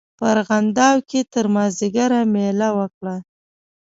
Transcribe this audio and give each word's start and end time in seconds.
په 0.17 0.23
ارغنداو 0.33 0.97
کې 1.09 1.19
تر 1.33 1.45
مازیګره 1.55 2.19
مېله 2.33 2.69
وکړه. 2.79 3.15